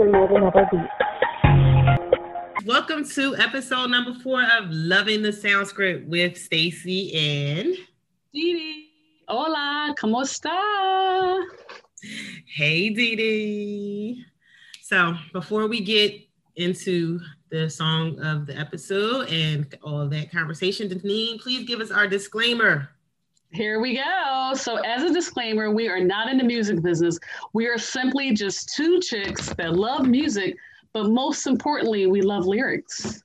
[0.00, 0.78] could never, be.
[2.64, 7.76] Welcome to episode number four of Loving the Sound Script with Stacy and
[8.32, 8.88] Didi.
[9.28, 11.38] Hola, ¿cómo está?
[12.46, 14.24] Hey Didi.
[14.80, 16.14] So before we get
[16.56, 22.06] into the song of the episode and all that conversation, Deneen, please give us our
[22.06, 22.88] disclaimer.
[23.52, 24.52] Here we go.
[24.54, 27.18] So, as a disclaimer, we are not in the music business.
[27.52, 30.56] We are simply just two chicks that love music,
[30.92, 33.24] but most importantly, we love lyrics.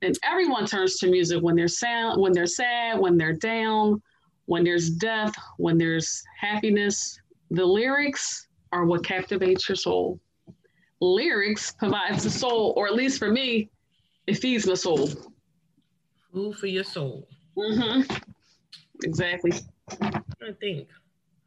[0.00, 4.00] And everyone turns to music when they're sad, when they're sad, when they're down,
[4.46, 7.20] when there's death, when there's happiness.
[7.50, 10.18] The lyrics are what captivates your soul.
[11.00, 13.68] Lyrics provides the soul, or at least for me,
[14.26, 15.10] it feeds my soul.
[16.32, 17.28] Food for your soul.
[17.58, 18.14] Mm-hmm.
[19.02, 19.52] Exactly.
[20.00, 20.88] I think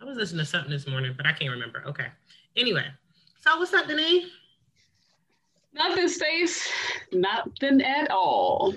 [0.02, 1.84] I was listening to something this morning, but I can't remember.
[1.88, 2.08] Okay.
[2.56, 2.86] Anyway,
[3.40, 4.30] so what's up, Denise?
[5.74, 6.70] Nothing, Stace.
[7.12, 8.76] Nothing at all.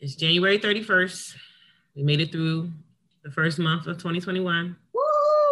[0.00, 1.34] It's January 31st.
[1.96, 2.70] We made it through
[3.22, 4.76] the first month of 2021.
[4.92, 5.02] Woo,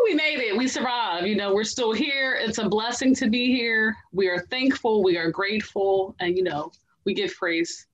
[0.05, 0.57] we made it.
[0.57, 1.27] We survived.
[1.27, 2.35] You know, we're still here.
[2.35, 3.97] It's a blessing to be here.
[4.12, 5.03] We are thankful.
[5.03, 6.14] We are grateful.
[6.20, 6.70] And, you know,
[7.05, 7.87] we give praise.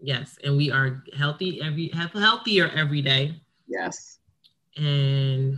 [0.00, 0.38] Yes.
[0.44, 3.40] And we are healthy every healthier every day.
[3.66, 4.18] Yes.
[4.76, 5.56] And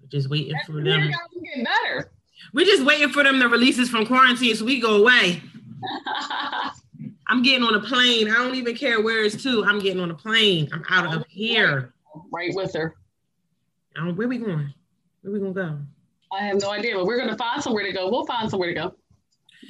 [0.00, 1.02] we're just waiting for them.
[1.02, 2.12] To get better.
[2.52, 5.42] We're just waiting for them to release us from quarantine so we go away.
[7.28, 8.30] I'm getting on a plane.
[8.30, 9.64] I don't even care where it's to.
[9.64, 10.68] I'm getting on a plane.
[10.72, 11.92] I'm out of here.
[12.32, 12.94] Right with her.
[13.96, 14.72] Um, where we going?
[15.22, 15.78] Where we gonna go?
[16.32, 18.10] I have no idea, but we're gonna find somewhere to go.
[18.10, 18.94] We'll find somewhere to go.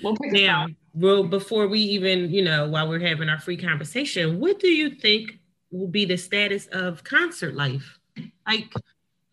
[0.02, 4.38] We'll pick now, well, before we even, you know, while we're having our free conversation,
[4.38, 5.38] what do you think
[5.70, 7.98] will be the status of concert life?
[8.46, 8.72] Like,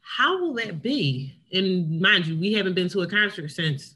[0.02, 1.33] how will that be?
[1.52, 3.95] And mind you, we haven't been to a concert since.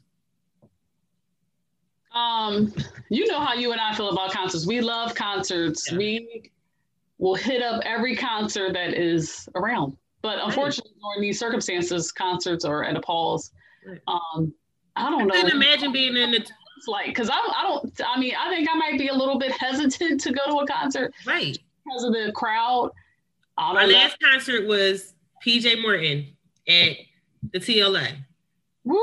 [2.12, 2.72] Um,
[3.08, 4.66] you know how you and I feel about concerts.
[4.66, 5.90] We love concerts.
[5.90, 5.98] Yeah.
[5.98, 6.50] We
[7.18, 9.96] will hit up every concert that is around.
[10.22, 11.14] But unfortunately, right.
[11.14, 13.52] during these circumstances, concerts are at a pause.
[13.86, 14.00] Right.
[14.08, 14.52] Um,
[14.96, 15.34] I don't know.
[15.34, 16.46] I can imagine being in the
[16.86, 19.52] like because I, I don't I mean I think I might be a little bit
[19.52, 21.58] hesitant to go to a concert right
[21.90, 22.90] because of the crowd
[23.60, 25.14] my last concert was
[25.44, 26.26] PJ Morton
[26.68, 26.96] at
[27.52, 28.16] the TLA.
[28.84, 28.98] Woo!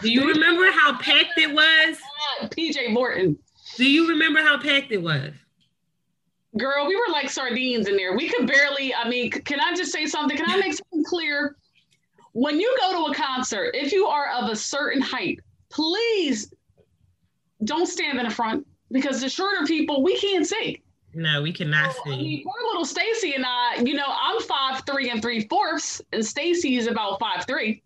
[0.00, 1.98] Do you remember how packed it was?
[2.50, 3.36] PJ Morton.
[3.76, 5.32] Do you remember how packed it was?
[6.56, 8.16] Girl, we were like sardines in there.
[8.16, 10.36] We could barely, I mean, can I just say something?
[10.36, 11.56] Can I make something clear?
[12.32, 16.52] When you go to a concert, if you are of a certain height, please
[17.64, 20.83] don't stand in the front because the shorter people, we can't see.
[21.14, 22.12] No, we cannot see.
[22.12, 26.02] I mean, poor little Stacy and I, you know, I'm five three and three fourths,
[26.12, 27.82] and Stacy is about five three.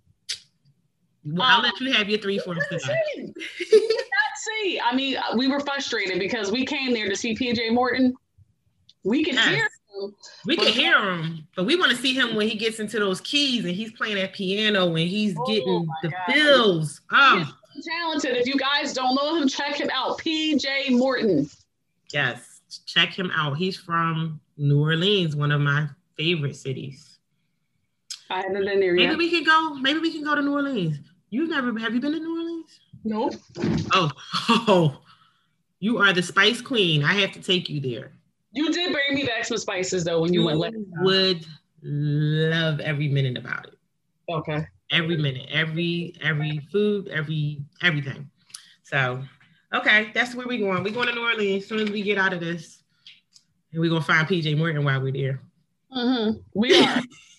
[1.25, 2.65] Well, I'll um, let you have your three fourths.
[2.71, 4.81] not see.
[4.83, 8.15] I mean, we were frustrated because we came there to see PJ Morton.
[9.05, 9.49] We can yes.
[9.49, 10.15] hear him.
[10.47, 13.21] We can hear him, but we want to see him when he gets into those
[13.21, 16.33] keys and he's playing that piano and he's oh getting the God.
[16.33, 17.01] fills.
[17.11, 17.53] Oh.
[17.75, 18.37] He's talented.
[18.37, 20.19] If you guys don't know him, check him out.
[20.19, 21.51] PJ Morton.
[22.13, 23.57] Yes check him out.
[23.57, 27.19] He's from New Orleans, one of my favorite cities.
[28.31, 29.11] I haven't been there yet.
[29.11, 29.75] Maybe we can go.
[29.75, 30.99] Maybe we can go to New Orleans.
[31.31, 32.81] You've never have you been to New Orleans?
[33.05, 33.31] No.
[33.93, 34.11] Oh,
[34.69, 35.01] oh,
[35.81, 37.05] you are the spice queen.
[37.05, 38.13] I have to take you there.
[38.53, 41.47] You did bring me back some spices though when you, you went last Would
[41.83, 43.75] love every minute about it.
[44.31, 44.67] Okay.
[44.91, 48.31] Every minute, every every food, every everything.
[48.83, 49.23] So
[49.75, 50.83] Okay, that's where we're going.
[50.83, 52.83] We're going to New Orleans as soon as we get out of this.
[53.73, 55.43] And we're gonna find PJ Morton while we're there.
[55.95, 56.39] Mm-hmm.
[56.55, 57.03] We are.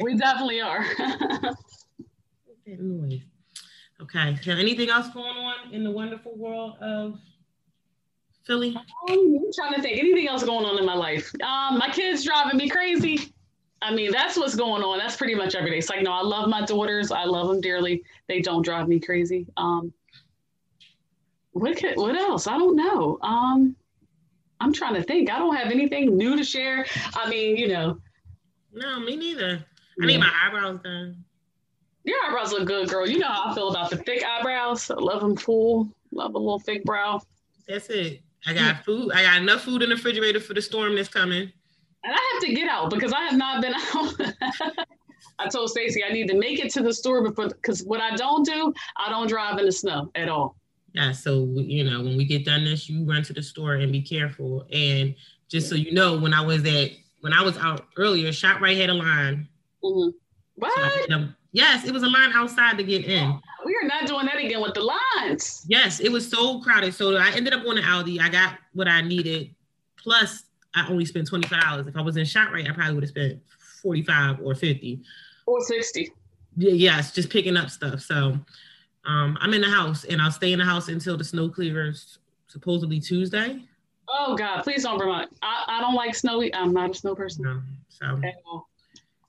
[0.00, 0.84] we definitely are.
[4.00, 4.38] okay.
[4.42, 7.18] So anything else going on in the wonderful world of
[8.44, 8.74] Philly?
[8.74, 9.98] Um, I'm trying to think.
[9.98, 11.30] Anything else going on in my life?
[11.42, 13.34] Um, my kids driving me crazy.
[13.82, 14.98] I mean, that's what's going on.
[14.98, 15.78] That's pretty much every day.
[15.78, 17.10] It's like, no, I love my daughters.
[17.10, 18.02] I love them dearly.
[18.28, 19.46] They don't drive me crazy.
[19.56, 19.92] Um,
[21.52, 22.46] what what else?
[22.46, 23.18] I don't know.
[23.22, 23.76] Um,
[24.60, 25.30] I'm trying to think.
[25.30, 26.86] I don't have anything new to share.
[27.14, 27.98] I mean, you know.
[28.72, 29.64] No, me neither.
[30.00, 31.24] I need my eyebrows done.
[32.04, 33.06] Your eyebrows look good, girl.
[33.06, 34.90] You know how I feel about the thick eyebrows.
[34.90, 35.88] I love them full.
[36.12, 37.20] Love a little thick brow.
[37.68, 38.22] That's it.
[38.46, 39.12] I got food.
[39.12, 41.52] I got enough food in the refrigerator for the storm that's coming.
[42.02, 44.14] And I have to get out because I have not been out.
[45.38, 48.16] I told Stacy I need to make it to the store before because what I
[48.16, 50.56] don't do, I don't drive in the snow at all.
[50.92, 53.92] Yeah, so you know, when we get done this, you run to the store and
[53.92, 54.66] be careful.
[54.72, 55.14] And
[55.48, 56.90] just so you know, when I was at
[57.20, 59.48] when I was out earlier, ShopRite had a line.
[59.84, 60.10] Mm-hmm.
[60.56, 60.72] What?
[60.74, 63.38] So I, picked up, Yes, it was a line outside to get in.
[63.62, 65.66] We are not doing that again with the lines.
[65.68, 66.94] Yes, it was so crowded.
[66.94, 68.18] So I ended up going to Aldi.
[68.18, 69.54] I got what I needed.
[69.98, 70.44] Plus,
[70.74, 71.86] I only spent twenty five dollars.
[71.86, 73.38] If I was in ShopRite, I probably would have spent
[73.82, 75.02] forty five or fifty.
[75.44, 76.10] Or 60.
[76.56, 78.00] Yeah, yes, just picking up stuff.
[78.00, 78.38] So
[79.04, 82.18] um, I'm in the house, and I'll stay in the house until the snow clears.
[82.46, 83.62] Supposedly Tuesday.
[84.08, 85.26] Oh God, please don't my.
[85.42, 86.52] I, I don't like snowy.
[86.52, 87.44] I'm not a snow person.
[87.44, 88.20] No, so.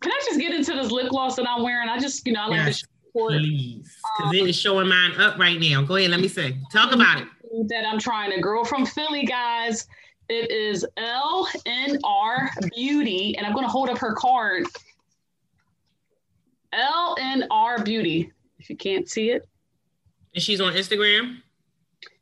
[0.02, 1.88] Can I just get into this lip gloss that I'm wearing?
[1.88, 2.84] I just, you know, I like Yes, this
[3.16, 5.84] please, because it is showing mine up right now.
[5.84, 6.58] Go ahead, let me see.
[6.72, 7.28] Talk about it.
[7.68, 8.42] that I'm trying to.
[8.42, 9.88] Girl from Philly, guys.
[10.30, 14.66] It is LNR Beauty, and I'm going to hold up her card.
[16.74, 18.32] LNR Beauty.
[18.58, 19.48] If you can't see it,
[20.34, 21.38] And she's on Instagram.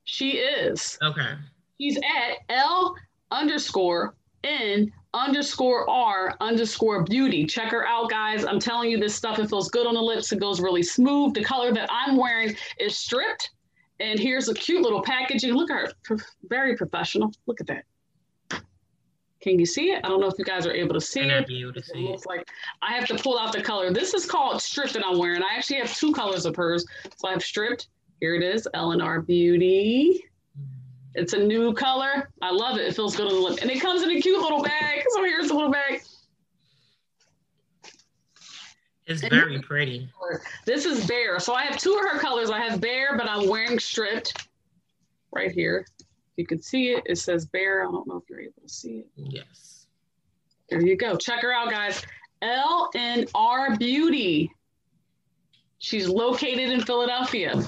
[0.03, 0.97] she is.
[1.01, 1.33] Okay.
[1.79, 2.95] She's at L
[3.31, 7.45] underscore N underscore R underscore beauty.
[7.45, 8.45] Check her out, guys.
[8.45, 10.31] I'm telling you, this stuff, it feels good on the lips.
[10.31, 11.33] It goes really smooth.
[11.33, 13.51] The color that I'm wearing is stripped.
[13.99, 15.53] And here's a cute little packaging.
[15.53, 17.31] Look at her, very professional.
[17.47, 17.83] Look at that.
[19.41, 20.01] Can you see it?
[20.03, 21.49] I don't know if you guys are able to see it.
[21.49, 22.11] Able to It see it.
[22.11, 22.45] looks like
[22.81, 23.91] I have to pull out the color.
[23.91, 25.41] This is called stripped that I'm wearing.
[25.41, 26.85] I actually have two colors of hers.
[27.17, 27.87] So I have stripped.
[28.19, 30.25] Here it is, L&R Beauty.
[31.15, 32.29] It's a new color.
[32.41, 32.85] I love it.
[32.87, 33.59] It feels good on the lip.
[33.61, 35.03] And it comes in a cute little bag.
[35.09, 36.01] So here's the little bag.
[39.07, 40.07] It's very pretty.
[40.65, 41.39] This is Bear.
[41.39, 42.51] So I have two of her colors.
[42.51, 44.47] I have Bear, but I'm wearing stripped
[45.31, 45.85] right here.
[46.37, 47.03] You can see it.
[47.07, 47.81] It says Bear.
[47.81, 49.07] I don't know if you're able to see it.
[49.15, 49.87] Yes.
[50.69, 51.17] There you go.
[51.17, 52.03] Check her out, guys.
[52.43, 54.53] LNR Beauty.
[55.79, 57.63] She's located in Philadelphia.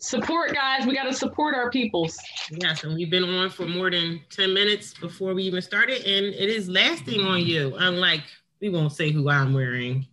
[0.00, 0.86] Support, guys.
[0.86, 2.18] We got to support our peoples.
[2.50, 6.26] Yes, and we've been on for more than 10 minutes before we even started, and
[6.26, 7.74] it is lasting on you.
[7.78, 8.22] Unlike,
[8.60, 10.06] we won't say who I'm wearing,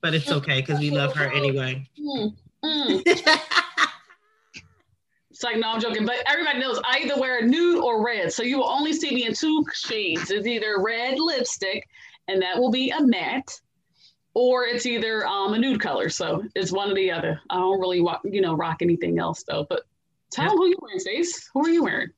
[0.00, 1.88] but it's okay because we love her anyway.
[1.98, 2.34] Mm,
[2.64, 3.02] mm.
[5.40, 6.04] It's like, no, I'm joking.
[6.04, 8.30] But everybody knows I either wear nude or red.
[8.30, 10.30] So you will only see me in two shades.
[10.30, 11.88] It's either red lipstick,
[12.28, 13.58] and that will be a matte,
[14.34, 16.08] or it's either um, a nude color.
[16.08, 17.40] So it's one or the other.
[17.50, 19.66] I don't really, wa- you know, rock anything else though.
[19.68, 19.82] But
[20.30, 21.48] tell them who you wearing, Stace.
[21.54, 22.08] Who are you wearing?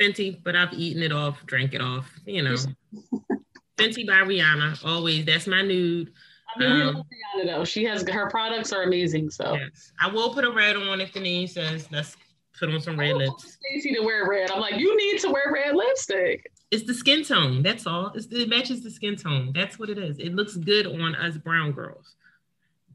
[0.00, 2.56] Fenty, but I've eaten it off, drank it off, you know.
[3.78, 5.24] Fenty by Rihanna, always.
[5.24, 6.12] That's my nude.
[6.54, 7.64] I mean, we Um, love Rihanna though.
[7.64, 9.30] She has her products are amazing.
[9.30, 9.92] So Yes.
[10.00, 12.16] I will put a red on if the Denise says let's
[12.58, 13.56] put on some red lips.
[13.70, 14.50] Stacy to wear red.
[14.50, 16.50] I'm like, you need to wear red lipstick.
[16.70, 17.62] It's the skin tone.
[17.62, 18.12] That's all.
[18.14, 19.52] It's, it matches the skin tone.
[19.54, 20.18] That's what it is.
[20.18, 22.14] It looks good on us brown girls.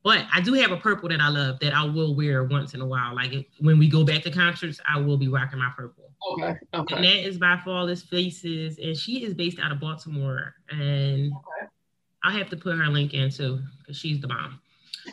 [0.03, 2.81] But I do have a purple that I love that I will wear once in
[2.81, 3.15] a while.
[3.15, 6.11] Like it, when we go back to concerts, I will be rocking my purple.
[6.33, 6.55] Okay.
[6.73, 6.95] Okay.
[6.95, 8.77] And that is by Flawless Faces.
[8.77, 10.53] And she is based out of Baltimore.
[10.69, 11.67] And Okay.
[12.23, 14.59] I'll have to put her link in too, because she's the mom.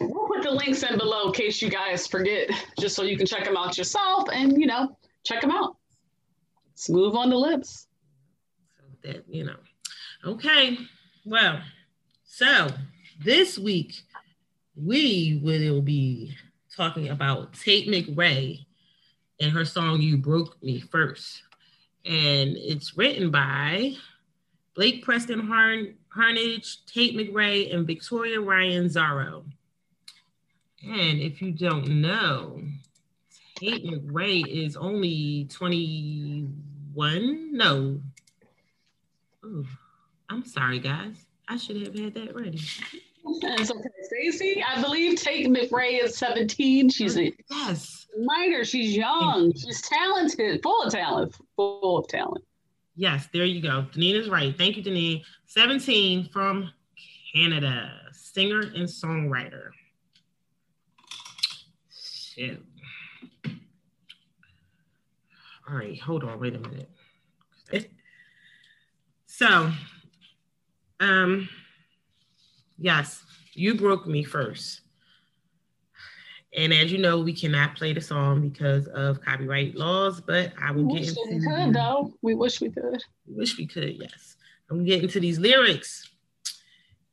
[0.00, 2.48] We'll put the links in below in case you guys forget,
[2.78, 5.76] just so you can check them out yourself and you know, check them out.
[6.74, 7.88] Smooth on the lips.
[9.02, 9.56] That, you know.
[10.24, 10.78] Okay.
[11.24, 11.60] Well,
[12.24, 12.68] so
[13.22, 14.02] this week
[14.76, 16.36] we will be
[16.74, 18.64] talking about Tate McRae
[19.40, 21.42] and her song You Broke Me First.
[22.04, 23.94] And it's written by
[24.74, 29.44] Blake Preston Harn- Harnage, Tate McRae, and Victoria Ryan Zaro.
[30.84, 32.60] And if you don't know,
[33.54, 37.56] Tate McRae is only 21.
[37.56, 38.00] No.
[39.52, 39.66] Ooh,
[40.30, 41.26] I'm sorry, guys.
[41.48, 42.60] I should have had that ready.
[43.24, 43.88] It's okay.
[44.02, 46.88] Stacy, I believe Tate McRae is 17.
[46.90, 48.06] She's a Yes.
[48.18, 48.64] minor.
[48.64, 49.52] She's young.
[49.54, 52.44] She's talented, full of talent, full of talent.
[52.96, 53.86] Yes, there you go.
[53.92, 54.56] Deneen is right.
[54.56, 55.22] Thank you, Deneen.
[55.46, 56.70] 17 from
[57.34, 59.70] Canada, singer and songwriter.
[61.90, 62.62] Shit.
[65.68, 66.90] All right, hold on, wait a minute.
[69.42, 69.72] So,
[71.00, 71.48] um,
[72.78, 74.82] yes, you broke me first.
[76.56, 80.70] And as you know, we cannot play the song because of copyright laws, but I
[80.70, 82.14] will get Wish into we could, though.
[82.22, 83.02] We wish we could.
[83.26, 84.36] Wish we could, yes.
[84.70, 86.08] I'm getting to these lyrics.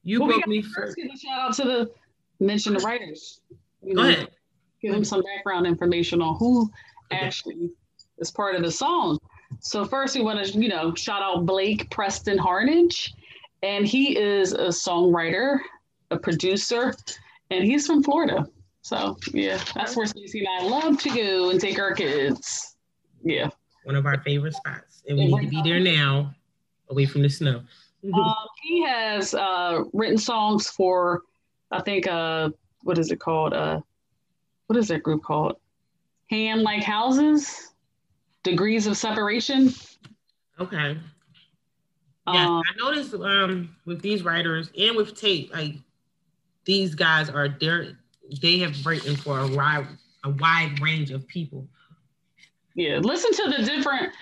[0.03, 0.97] You Well, broke me First, first.
[0.97, 1.91] give a shout out to the
[2.39, 3.41] mention the writers.
[3.81, 4.27] You Go know, ahead.
[4.83, 6.69] give them some background information on who
[7.11, 7.25] Okay.
[7.25, 7.71] actually
[8.19, 9.17] is part of the song.
[9.59, 13.11] So first, we want to, you know, shout out Blake Preston Harnage,
[13.61, 15.59] and he is a songwriter,
[16.11, 16.95] a producer,
[17.51, 18.47] and he's from Florida.
[18.81, 22.75] So yeah, that's where Stacey and I love to go and take our kids.
[23.23, 23.49] Yeah.
[23.83, 25.03] One of our favorite spots.
[25.07, 26.33] And we need to be there now,
[26.89, 27.61] away from the snow.
[28.13, 31.23] Um, he has uh, written songs for,
[31.69, 32.49] I think, uh,
[32.83, 33.53] what is it called?
[33.53, 33.81] Uh,
[34.67, 35.57] what is that group called?
[36.29, 37.68] Hand like houses,
[38.43, 39.73] degrees of separation.
[40.59, 40.97] Okay.
[42.31, 45.75] Yeah, Um, I noticed um with these writers and with Tate, like
[46.65, 47.97] these guys are they're
[48.41, 49.87] they have written for a wide
[50.23, 51.67] a wide range of people.
[52.75, 54.13] yeah, listen to the different.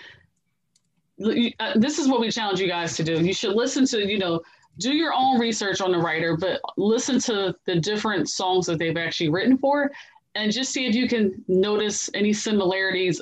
[1.59, 3.19] Uh, this is what we challenge you guys to do.
[3.19, 4.39] You should listen to, you know,
[4.77, 8.95] do your own research on the writer, but listen to the different songs that they've
[8.95, 9.91] actually written for,
[10.35, 13.19] and just see if you can notice any similarities,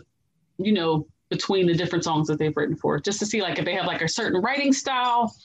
[0.58, 3.66] you know, between the different songs that they've written for, just to see like if
[3.66, 5.36] they have like a certain writing style,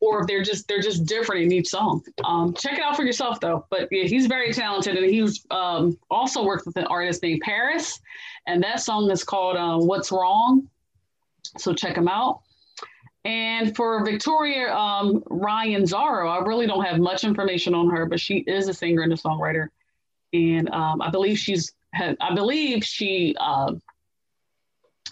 [0.00, 2.02] or if they're just they're just different in each song.
[2.24, 3.66] Um, check it out for yourself though.
[3.70, 8.00] But yeah, he's very talented, and he's um, also worked with an artist named PVRIS,
[8.46, 10.68] and that song is called um, "What's Wrong."
[11.58, 12.40] So check him out.
[13.24, 18.18] And for Victoria um, Ryan Zaro, I really don't have much information on her, but
[18.18, 19.68] she is a singer and a songwriter,
[20.32, 23.74] and um, I believe she's I believe she uh,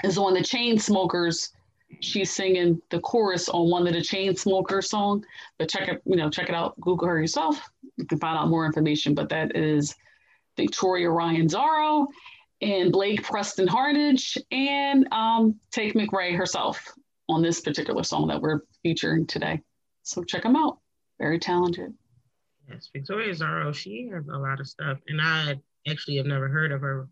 [0.04, 1.50] is on the Chainsmokers.
[2.00, 5.24] She's singing the chorus on one of the Chainsmokers song.
[5.58, 6.80] But check it, you know, check it out.
[6.80, 7.60] Google her yourself.
[7.96, 9.14] You can find out more information.
[9.14, 9.96] But that is
[10.56, 12.06] Victoria Ryan Zaro
[12.62, 16.84] and Blake Preston Harnage and um, Tate McRae herself
[17.28, 19.60] on this particular song that we're featuring today.
[20.02, 20.78] So check them out.
[21.18, 21.94] Very talented.
[22.68, 26.72] Yes, Victoria Zaro, she has a lot of stuff, and I actually have never heard
[26.72, 27.08] of her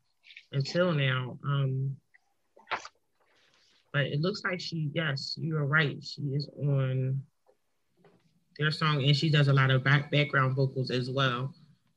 [0.53, 1.39] until now.
[1.45, 1.97] Um,
[3.93, 6.03] but it looks like she, yes, you are right.
[6.03, 7.21] She is on
[8.59, 11.55] their song, and she does a lot of back, background vocals as well.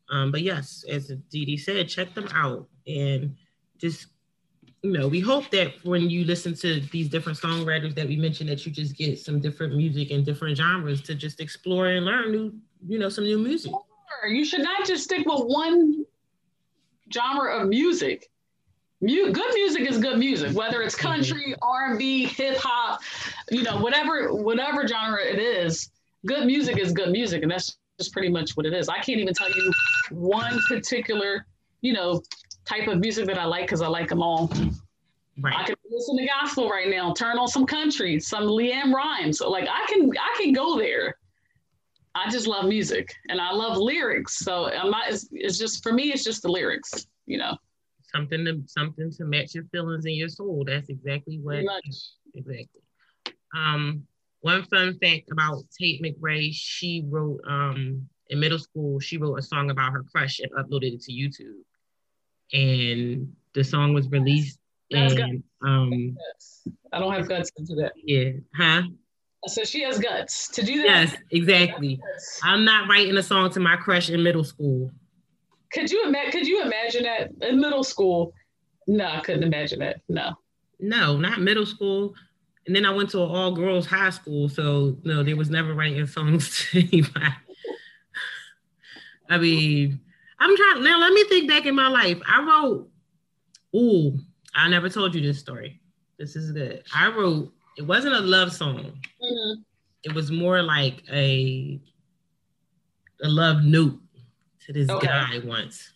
[0.09, 3.35] Um, but yes, as Dee said, check them out and
[3.77, 4.07] just
[4.83, 8.49] you know, we hope that when you listen to these different songwriters that we mentioned,
[8.49, 12.31] that you just get some different music and different genres to just explore and learn
[12.31, 12.53] new,
[12.87, 13.71] you know, some new music.
[14.27, 16.03] You should not just stick with one
[17.13, 18.30] genre of music.
[19.01, 21.07] Mu- good music is good music, whether it's mm-hmm.
[21.07, 23.01] country, R and B, hip hop,
[23.49, 25.89] you know, whatever whatever genre it is.
[26.25, 28.89] Good music is good music, and that's just pretty much what it is.
[28.89, 29.71] I can't even tell you
[30.11, 31.45] one particular,
[31.81, 32.21] you know,
[32.65, 34.51] type of music that I like because I like them all.
[35.43, 39.39] I can listen to gospel right now, turn on some country, some LeAnn Rimes.
[39.39, 41.15] So like I can I can go there.
[42.13, 44.39] I just love music and I love lyrics.
[44.39, 47.57] So I'm not it's, it's just for me it's just the lyrics, you know.
[48.13, 50.63] Something to something to match your feelings and your soul.
[50.67, 51.63] That's exactly what
[52.33, 52.67] exactly.
[53.55, 54.05] Um,
[54.41, 59.41] one fun fact about Tate McRae, she wrote um in middle school, she wrote a
[59.41, 61.61] song about her crush and uploaded it to YouTube.
[62.53, 64.59] And the song was released
[64.91, 66.17] and um
[66.91, 67.93] I don't have guts to do that.
[67.95, 68.83] yeah, huh?
[69.47, 70.85] So she has guts to do that.
[70.85, 71.99] Yes, exactly.
[72.43, 74.91] I'm not writing a song to my crush in middle school.
[75.73, 78.33] Could you imagine could you imagine that in middle school?
[78.87, 80.01] No, I couldn't imagine that.
[80.09, 80.35] No.
[80.79, 82.13] No, not middle school.
[82.67, 85.73] And then I went to an all girls high school, so no, there was never
[85.73, 87.35] writing songs to anybody.
[89.29, 89.99] I mean,
[90.39, 90.99] I'm trying now.
[90.99, 92.19] Let me think back in my life.
[92.27, 92.89] I wrote.
[93.73, 94.19] Ooh,
[94.53, 95.79] I never told you this story.
[96.19, 96.83] This is good.
[96.93, 97.53] I wrote.
[97.77, 98.99] It wasn't a love song.
[99.23, 99.61] Mm-hmm.
[100.03, 101.79] It was more like a
[103.23, 103.99] a love note
[104.65, 105.07] to this Okay.
[105.07, 105.93] guy once.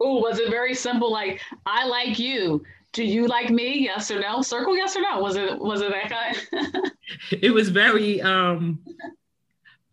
[0.00, 1.10] Oh, was it very simple?
[1.10, 2.62] Like, I like you.
[2.92, 3.78] Do you like me?
[3.78, 4.42] Yes or no?
[4.42, 5.18] Circle yes or no.
[5.18, 6.90] Was it was it that guy?
[7.42, 8.78] it was very um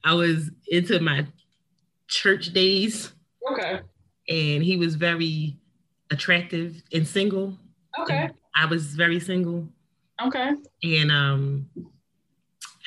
[0.04, 1.26] I was into my
[2.08, 3.14] church days
[3.52, 3.80] okay.
[4.30, 5.58] and he was very
[6.12, 7.58] attractive and single.
[8.00, 8.30] Okay.
[8.56, 9.68] I was very single
[10.24, 10.52] Okay.
[10.84, 11.70] and um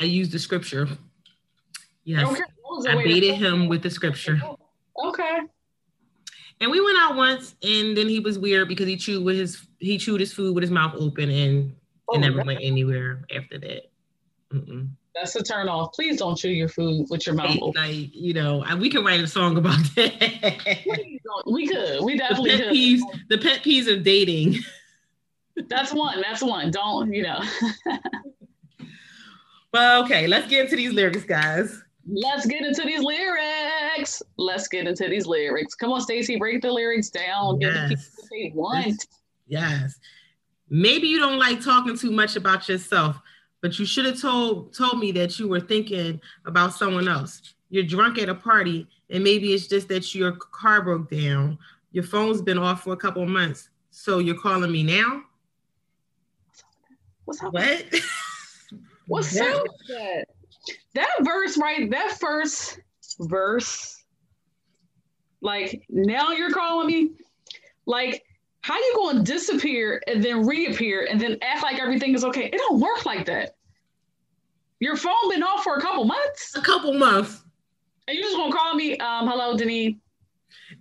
[0.01, 0.87] I used the scripture.
[2.05, 2.25] Yes.
[2.29, 2.39] Okay.
[2.39, 4.41] That was a I baited him with the scripture.
[6.61, 9.67] And we went out once and then he was weird because he chewed with his
[9.81, 11.75] he chewed his food with his mouth open and
[12.09, 13.91] Oh, it never that- went anywhere after that.
[14.53, 14.89] Mm-mm.
[15.15, 15.93] That's a turn off.
[15.93, 17.81] Please don't chew your food with your mouth open.
[17.83, 21.13] like, you know, I- we can write a song about that.
[21.47, 22.03] We could.
[22.05, 22.75] We definitely the pet could.
[22.77, 24.59] peeves, the pet peeves of dating.
[25.69, 26.21] That's one.
[26.21, 26.71] That's one.
[26.71, 27.41] Don't, you know.
[29.73, 31.83] Well, okay, let's get into these lyrics, guys.
[32.07, 34.23] Let's get into these lyrics.
[34.37, 35.75] Let's get into these lyrics.
[35.75, 37.59] Come on, Stacy, break the lyrics down.
[37.59, 38.11] Give the people Yes.
[38.17, 39.07] what they want.
[39.47, 39.99] Yes.
[40.69, 43.17] Maybe you don't like talking too much about yourself,
[43.63, 47.55] but you should have told told me that you were thinking about someone else.
[47.71, 51.59] You're drunk at a party, and maybe it's just that your car broke down.
[51.93, 55.23] Your phone's been off for a couple of months, so you're calling me now.
[57.25, 57.53] What's up?
[57.53, 57.85] What?
[59.07, 60.25] What's up with
[60.95, 61.09] that?
[61.21, 61.91] Verse, right?
[61.91, 62.81] That first
[63.21, 64.03] verse.
[65.41, 67.11] Like now you're calling me.
[67.87, 68.25] Like
[68.63, 72.47] how you going to disappear and then reappear and then act like everything is okay?
[72.47, 73.57] It don't work like that.
[74.81, 76.57] Your phone been off for a couple months.
[76.57, 77.43] A couple months.
[78.09, 79.97] And you just gonna call me, um, hello, Denise.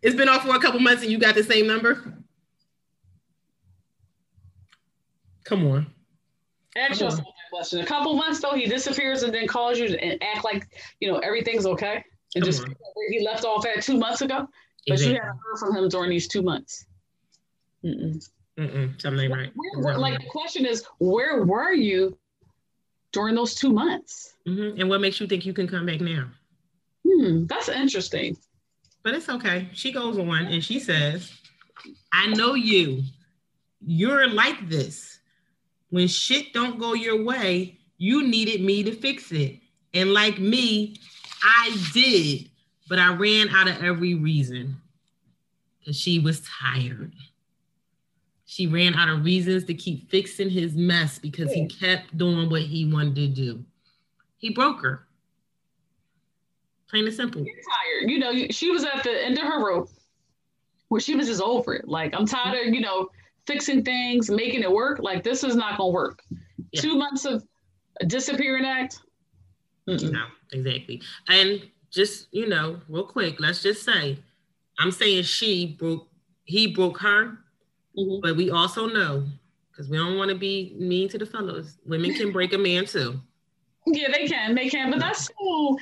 [0.01, 2.23] It's been off for a couple months and you got the same number?
[5.43, 5.87] Come on.
[6.75, 7.79] Ask yourself question.
[7.79, 10.67] A couple months though, he disappears and then calls you and act like
[10.99, 12.03] you know everything's okay.
[12.35, 12.75] And Come just on.
[13.09, 14.47] he left off at two months ago.
[14.87, 15.13] But Exactly.
[15.15, 16.85] you haven't heard from him during these two months.
[17.85, 18.27] Mm-mm.
[18.57, 19.51] Mm-mm, something ain't right.
[19.55, 22.17] Where, where- like the question is, where were you
[23.11, 24.33] during those two months?
[24.47, 24.79] Mhm.
[24.79, 26.25] And what makes you think you can come back now?
[27.07, 28.35] Hmm, that's interesting.
[29.03, 29.69] But it's okay.
[29.73, 31.31] She goes on and she says,
[32.11, 33.03] I know you.
[33.85, 35.12] You're like this.
[35.93, 39.59] When shit don't go your way, you needed me to fix it.
[39.93, 40.95] And like me,
[41.43, 42.49] I did,
[42.89, 44.75] but I ran out of every reason
[45.79, 47.13] because she was tired.
[48.47, 52.63] She ran out of reasons to keep fixing his mess because he kept doing what
[52.63, 53.63] he wanted to do.
[54.37, 55.05] He broke her.
[56.89, 57.43] Plain and simple.
[57.43, 58.09] You're tired.
[58.09, 59.91] You know, she was at the end of her rope
[60.87, 61.87] where she was just over it.
[61.87, 63.09] Like, I'm tired of, you know,
[63.47, 64.99] fixing things, making it work.
[64.99, 66.23] Like, this is not going to work.
[66.71, 66.81] Yeah.
[66.81, 67.43] Two months of
[68.07, 68.99] disappearing act.
[69.87, 70.11] Mm-mm.
[70.11, 71.01] No, exactly.
[71.27, 74.17] And just, you know, real quick, let's just say,
[74.79, 76.07] I'm saying she broke,
[76.45, 77.37] he broke her,
[77.97, 78.21] Mhm.
[78.21, 79.27] but we also know,
[79.71, 82.85] because we don't want to be mean to the fellows, women can break a man
[82.85, 83.19] too.
[83.85, 84.55] Yeah, they can.
[84.55, 84.89] They can.
[84.89, 85.77] But that's so,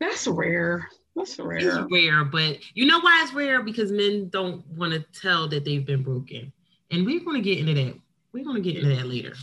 [0.00, 0.88] that's rare.
[1.16, 1.86] That's It's rare.
[1.90, 3.62] rare, but you know why it's rare?
[3.62, 6.52] Because men don't want to tell that they've been broken.
[6.90, 7.94] And we're going to get into that.
[8.32, 9.34] We're going to get into that later.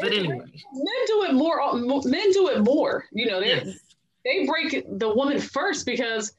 [0.00, 1.60] But anyway, Men do it more.
[1.60, 3.04] Uh, men do it more.
[3.12, 3.78] You know, they yes.
[4.24, 6.32] they break the woman first because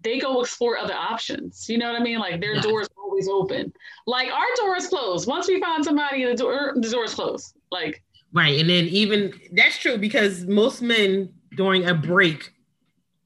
[0.00, 1.68] they go explore other options.
[1.68, 2.18] You know what I mean?
[2.18, 2.60] Like their Yeah.
[2.62, 3.72] doors always open.
[4.06, 5.26] Like our door is closed.
[5.28, 7.54] Once we find somebody, the door the door is closed.
[7.72, 8.60] Like Right.
[8.60, 12.52] And then even that's true because most men during a break,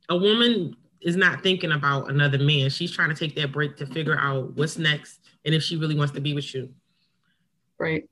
[0.08, 2.70] a woman is not thinking about another man.
[2.70, 5.94] She's trying to take that break to figure out what's next and if she really
[5.96, 6.68] wants to be with you.
[7.78, 8.08] right.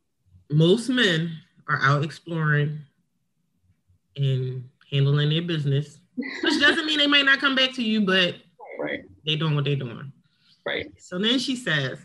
[0.52, 1.30] Most men
[1.68, 2.80] are out exploring
[4.16, 8.34] and handling their business, which doesn't mean they might not come back to you, but
[8.78, 9.04] Right.
[9.24, 10.12] they doing what they're doing.
[10.66, 10.90] Right.
[10.98, 11.98] So then she says,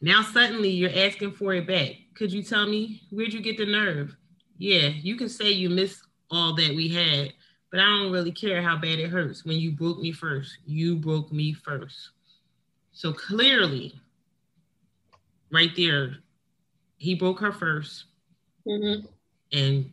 [0.00, 1.92] Now suddenly you're asking for it back.
[2.14, 4.16] Could you tell me where'd you get the nerve?
[4.58, 7.32] Yeah, you can say you miss all that we had,
[7.70, 10.58] but I don't really care how bad it hurts when you broke me first.
[10.66, 12.10] You broke me first.
[12.96, 13.92] So clearly,
[15.50, 16.16] right there,
[16.96, 18.04] he broke her first,
[18.66, 19.06] Mhm.
[19.52, 19.92] and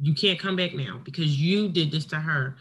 [0.00, 2.56] you can't come back now because you did this to her.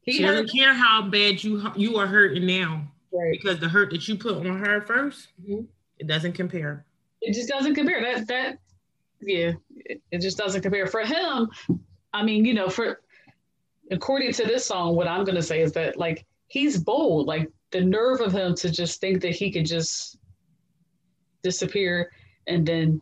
[0.00, 3.32] He she doesn't care how bad you you are hurting now Right.
[3.38, 5.68] because the hurt that you put on her 1st Mhm.
[5.98, 6.86] it doesn't compare.
[7.20, 8.00] It just doesn't compare.
[8.00, 8.58] That that
[9.20, 10.86] yeah, it, it just doesn't compare.
[10.86, 11.50] For him,
[12.14, 13.02] I mean, you know, for
[13.90, 17.26] according to this song, what I'm gonna say is that like he's bold.
[17.26, 20.18] Like the nerve of him to just think that he could just
[21.42, 22.12] disappear
[22.46, 23.00] and then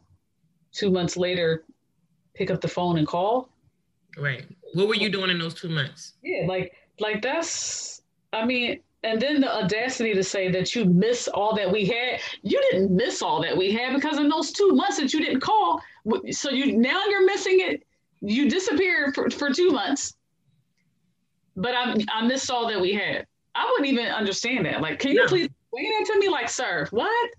[0.72, 1.64] two months later
[2.34, 3.50] pick up the phone and call.
[4.16, 4.44] Right.
[4.74, 6.14] What were you doing in those two months?
[6.22, 8.02] Yeah, like like that's
[8.32, 12.20] I mean, and then the audacity to say that you miss all that we had.
[12.42, 15.40] You didn't miss all that we had because in those two months that you didn't
[15.40, 15.80] call,
[16.30, 17.86] so you now you're missing it.
[18.20, 20.14] You disappeared for, for two months,
[21.56, 23.26] but I I missed all that we had.
[23.54, 24.80] I wouldn't even understand that.
[24.80, 26.28] Like, can you please explain that to me?
[26.28, 27.30] Like, sir, what?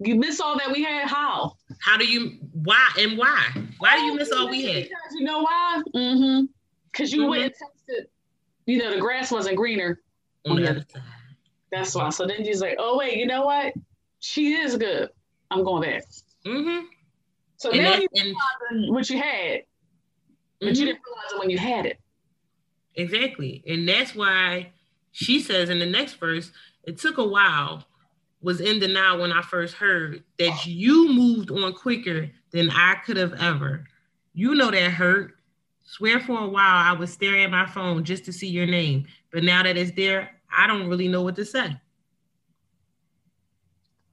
[0.00, 1.08] You miss all that we had?
[1.08, 1.56] How?
[1.80, 3.48] How do you why and why?
[3.78, 4.82] Why do you miss all we had?
[4.84, 5.82] Because you know why?
[5.94, 6.46] Mm-hmm.
[6.90, 7.28] Because you Mhm.
[7.30, 8.08] went and tested.
[8.66, 10.00] You know, the grass wasn't greener.
[10.46, 11.02] On the other side.
[11.72, 12.10] That's why.
[12.10, 13.72] So then you're like, oh wait, you know what?
[14.20, 15.08] She is good.
[15.50, 16.04] I'm going back.
[16.44, 16.86] Mm-hmm.
[17.56, 19.62] So And, now you realize what you had,
[20.60, 21.98] but you didn't realize it when you had it.
[22.94, 23.64] Exactly.
[23.66, 24.72] And that's why
[25.14, 26.50] she says in the next verse,
[26.82, 27.84] it took a while,
[28.42, 33.16] was in denial when I first heard that you moved on quicker than I could
[33.16, 33.84] have ever.
[34.34, 35.36] You know that hurt.
[35.84, 39.06] Swear for a while I was staring at my phone just to see your name.
[39.32, 41.80] But now that it's there, I don't really know what to say.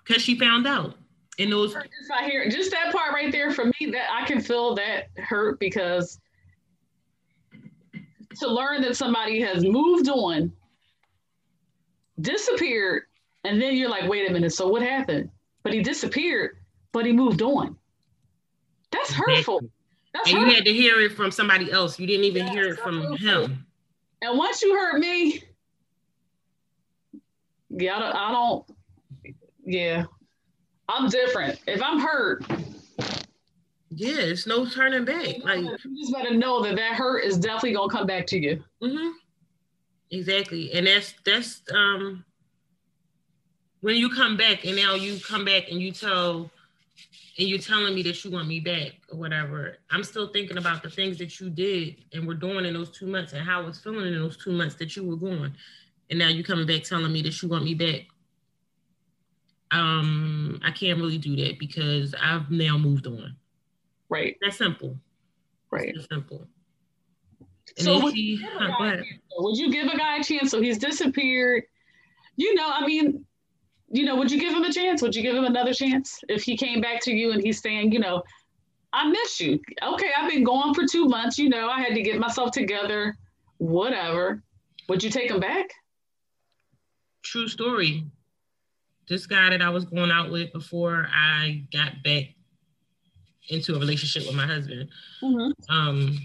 [0.06, 0.98] Because she found out.
[1.40, 4.40] And those Just right here, just that part right there for me, that I can
[4.40, 6.20] feel that hurt because
[8.40, 10.54] to learn that somebody has moved on,
[12.22, 13.04] disappeared,
[13.44, 15.30] and then you're like, wait a minute, so what happened?
[15.64, 16.58] But he disappeared,
[16.92, 17.78] but he moved on.
[18.92, 19.62] That's hurtful.
[20.14, 20.56] That's and you hurtful.
[20.56, 22.00] had to hear it from somebody else.
[22.00, 23.18] You didn't even Yes, hear it from hurtful.
[23.18, 23.66] him.
[24.22, 25.44] And once you hurt me,
[27.70, 28.66] Yeah, I don't, I don't.
[29.66, 30.04] Yeah,
[30.90, 31.60] I'm different.
[31.68, 32.44] If I'm hurt,
[33.90, 35.44] Yeah, it's no turning back.
[35.44, 38.64] Like you just better know that that hurt is definitely gonna come back to you.
[38.82, 39.10] hmm
[40.12, 40.72] Exactly.
[40.74, 42.26] And that's that's um
[43.80, 46.52] when you come back and now you come back and you tell
[47.40, 50.84] and you're telling me that you want me back or whatever, I'm still thinking about
[50.84, 53.66] the things that you did and were doing in those two months and how I
[53.66, 55.56] was feeling in those two months that you were gone.
[56.10, 58.02] And now you're coming back telling me that you want me back.
[59.72, 63.38] Um, I can't really do that because I've now moved on.
[64.10, 64.98] Right, That's simple.
[65.72, 65.94] right.
[65.96, 66.46] It's simple.
[67.78, 69.88] And So would she, you, give a huh, go guy a chance, would you give
[69.88, 70.52] a guy a chance?
[70.52, 71.64] So he's disappeared.
[72.36, 73.26] You know, I mean,
[73.90, 75.02] you know, would you give him a chance?
[75.02, 77.92] Would you give him another chance if he came back to you and he's saying,
[77.92, 78.24] you know,
[78.94, 79.60] I miss you.
[79.82, 81.38] Okay, I've been gone for two months.
[81.38, 83.16] You know, I had to get myself together.
[83.58, 84.44] Whatever.
[84.90, 85.68] Would you take him back?
[87.24, 88.04] true story.
[89.08, 92.26] This guy that I was going out with before I got back
[93.50, 94.90] into a relationship with my husband,
[95.22, 95.74] Mm-hmm.
[95.74, 96.18] um,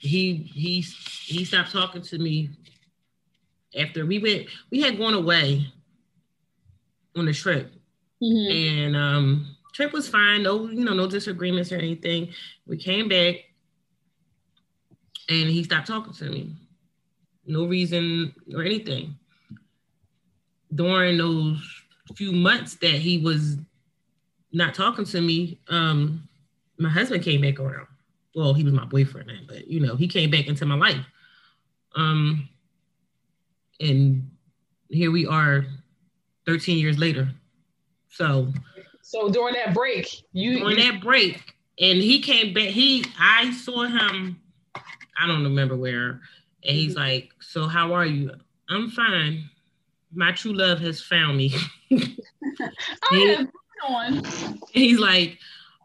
[0.00, 2.50] he he he stopped talking to me
[3.78, 4.46] after we went.
[4.70, 5.66] We had gone away
[7.16, 7.72] on a trip,
[8.22, 8.50] Mm-hmm.
[8.52, 10.42] and um, trip was fine.
[10.42, 12.28] No, you know, no disagreements or anything.
[12.66, 13.36] We came back,
[15.28, 16.54] and he stopped talking to me.
[17.46, 19.16] No reason or anything.
[20.74, 21.58] During those
[22.14, 23.56] few months that he was
[24.52, 26.28] not talking to me, um,
[26.78, 27.86] my husband came back around.
[28.34, 31.04] Well, he was my boyfriend then, but you know, he came back into my life.
[31.96, 32.48] Um,
[33.80, 34.30] and
[34.88, 35.64] here we are
[36.46, 37.28] 13 years later.
[38.08, 38.52] So
[39.02, 42.68] So during that break, you, during that break, and he came back.
[42.68, 44.40] He, I saw him.
[44.74, 46.20] I don't remember where,
[46.64, 48.30] and he's like, "So how are you?"
[48.68, 49.48] I'm fine.
[50.12, 51.54] My true love has found me.
[53.10, 53.48] I have
[53.88, 54.22] on.
[54.70, 55.38] He's like,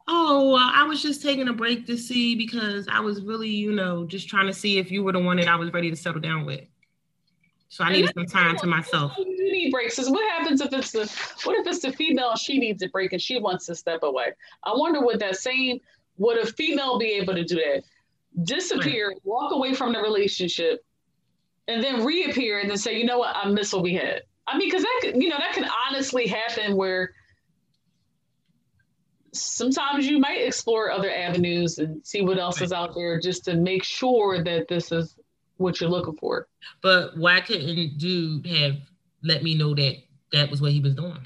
[0.07, 4.05] "Oh, I was just taking a break to see because I was really, you know,
[4.05, 6.21] just trying to see if you were the one that I was ready to settle
[6.21, 6.61] down with.
[7.69, 9.97] So I needed some time to myself." You do need breaks.
[9.97, 11.11] what happens if it's the
[11.43, 14.33] what if it's the female she needs a break and she wants to step away?
[14.63, 15.79] I wonder would that same
[16.17, 17.83] would a female be able to do that?
[18.43, 20.85] Disappear, walk away from the relationship,
[21.67, 24.21] and then reappear and then say, you know what, I miss what we had.
[24.47, 27.13] I mean, because that could, you know, that can honestly happen where
[29.35, 33.55] sometimes you might explore other avenues and see what else is out there just to
[33.55, 35.15] make sure that this is
[35.57, 36.47] what you're looking for.
[36.81, 38.77] But why couldn't dude have
[39.23, 39.97] let me know that
[40.31, 41.19] that was what he was doing?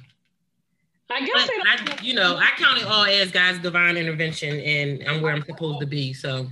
[1.10, 2.00] I guess But.
[2.00, 5.43] I, you know, I count it all as God's divine intervention, and I'm where I'm
[5.43, 6.13] supposed to be.
[6.13, 6.48] So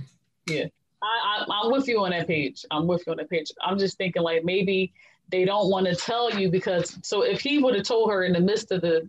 [0.50, 0.66] I,
[1.02, 2.64] I, I'm with you on that page.
[2.70, 3.52] I'm with you on that page.
[3.62, 4.92] I'm just thinking like maybe
[5.30, 8.32] they don't want to tell you because so if he would have told her in
[8.32, 9.08] the midst of the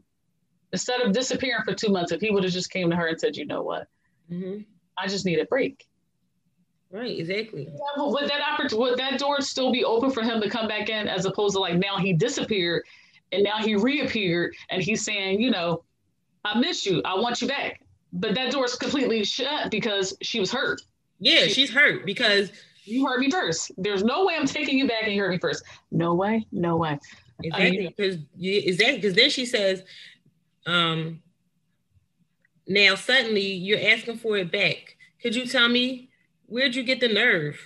[0.73, 3.19] instead of disappearing for two months, if he would have just came to her and
[3.19, 3.87] said, you know what,
[4.31, 4.65] Mhm.
[4.97, 5.85] I just need a break.
[6.91, 7.67] right, exactly.
[7.97, 11.07] Would that oppor- would that door still be open for him to come back in
[11.07, 12.83] as opposed to like now he disappeared
[13.31, 15.83] and now he reappeared and he's saying, you know,
[16.43, 17.01] I miss you.
[17.05, 17.81] I want you back.
[18.11, 20.81] But that door is completely shut because she was hurt.
[21.19, 22.51] Yeah, she's hurt because
[22.85, 23.71] You hurt me first.
[23.77, 25.63] There's no way I'm taking you back and you heard me first.
[25.91, 26.97] No way, no way.
[27.43, 29.83] exactly because exactly because then she says,
[30.65, 31.21] um,
[32.67, 34.95] now suddenly you're asking for it back.
[35.21, 36.09] Could you tell me
[36.45, 37.57] where'd you get the nerve?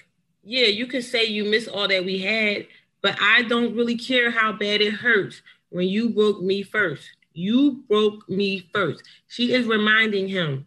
[0.43, 2.67] Yeah, you could say you miss all that we had,
[3.01, 7.09] but I don't really care how bad it hurts when you broke me first.
[7.33, 9.03] You broke me first.
[9.27, 10.65] She is reminding him,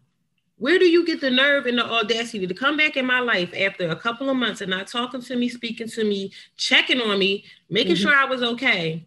[0.58, 3.52] where do you get the nerve and the audacity to come back in my life
[3.58, 7.18] after a couple of months and not talking to me, speaking to me, checking on
[7.18, 8.00] me, making Mhm.
[8.00, 9.06] sure I was okay?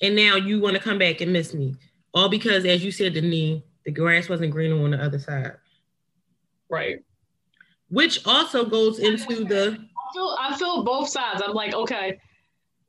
[0.00, 1.74] And now you want to come back and miss me.
[2.18, 5.52] All because, as you said to me, the grass wasn't greener on the other side.
[6.68, 7.04] Right.
[7.90, 11.42] Which also goes into the I feel I feel both sides.
[11.46, 12.18] I'm like, okay,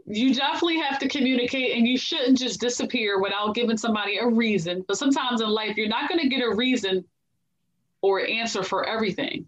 [0.08, 4.84] you definitely have to communicate and you shouldn't just disappear without giving somebody a reason.
[4.88, 7.06] But sometimes in life, you're not going to get a reason
[8.02, 9.46] or answer for everything.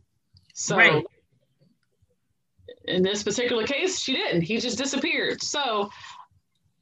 [0.54, 1.04] So Right.
[2.86, 4.44] in this particular case, she didn't.
[4.44, 5.41] He just disappeared.
[5.41, 5.89] So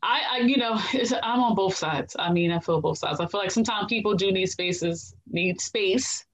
[0.02, 2.16] I, I you know, it's, I'm on both sides.
[2.18, 3.20] I mean, I feel both sides.
[3.20, 6.26] I feel like sometimes people do need spaces, need space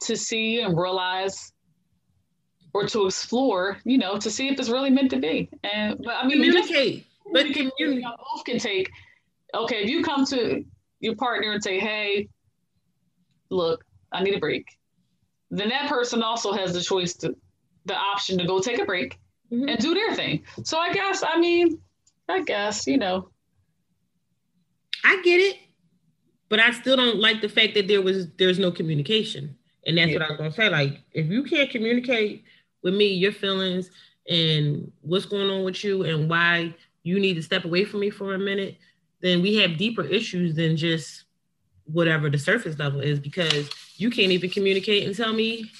[0.00, 1.52] to see and realize
[2.72, 5.48] or to explore, you know, to see if it's really meant to be.
[5.64, 7.06] And but I mean, just- communicate.
[7.32, 8.90] But can- you know, both can take.
[9.54, 10.64] Okay, if you come to
[11.00, 12.28] your partner and say, "Hey,
[13.50, 14.64] look, I need a break,"
[15.50, 17.34] then that person also has the choice to,
[17.86, 19.18] the option to go take a break
[19.52, 19.68] Mhm.
[19.70, 20.44] and do their thing.
[20.64, 21.80] So I guess I mean,
[22.30, 23.30] I guess, you know.
[25.04, 25.56] I get it,
[26.48, 29.56] but I still don't like the fact that there was there's no communication.
[29.86, 30.18] And that's Yeah.
[30.18, 30.68] what I was gonna say.
[30.68, 32.44] Like, if you can't communicate
[32.82, 33.90] with me your feelings
[34.28, 38.10] and what's going on with you and why you need to step away from me
[38.10, 38.76] for a minute,
[39.20, 41.24] then we have deeper issues than just
[41.84, 45.70] whatever the surface level is because you can't even communicate and tell me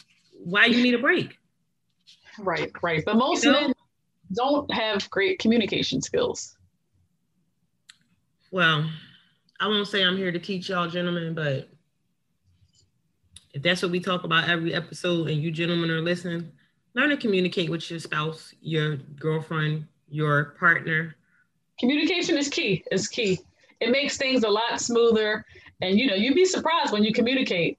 [0.42, 1.38] why you need a break.
[2.38, 3.04] Right, right.
[3.04, 3.60] But most You know?
[3.60, 3.74] men
[4.32, 6.56] don't have great communication skills.
[8.50, 8.88] Well,
[9.58, 11.68] I won't say I'm here to teach y'all gentlemen, but
[13.52, 16.50] if that's what we talk about every episode and you gentlemen are listening,
[16.94, 21.14] learn to communicate with your spouse, your girlfriend, your partner.
[21.78, 22.84] Communication is key.
[22.90, 23.38] Is key.
[23.80, 25.44] It makes things a lot smoother,
[25.80, 27.78] and you know you'd be surprised when you communicate.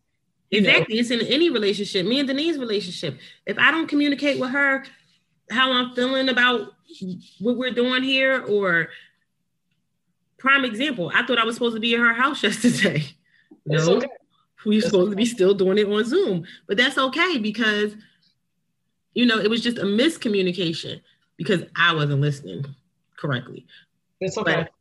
[0.49, 0.69] You know.
[0.69, 0.99] Exactly.
[0.99, 2.05] It's in any relationship.
[2.05, 3.19] Me and Denise's relationship.
[3.45, 4.83] If I don't communicate with her
[5.51, 6.73] how I'm feeling about
[7.39, 8.89] what we're doing here, or
[10.37, 13.03] prime example, I thought I was supposed to be in her house yesterday.
[13.65, 14.07] No, okay.
[14.65, 17.95] we're It's supposed to be still doing it on Zoom, but that's okay because
[19.13, 21.01] you know it was just a miscommunication
[21.37, 22.65] because I wasn't listening
[23.17, 23.65] correctly.
[24.19, 24.55] It's okay.
[24.55, 24.71] But